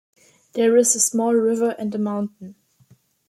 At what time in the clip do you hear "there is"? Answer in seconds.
0.53-0.95